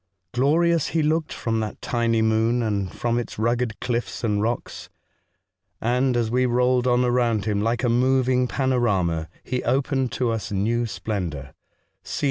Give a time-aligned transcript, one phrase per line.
[0.33, 4.89] Glorious he looked from that tiny moon, and from its rugged cliffs and rocks,
[5.79, 10.51] and as we rolled on around him, like a moving panorama, he opened to us
[10.51, 11.53] new splendour.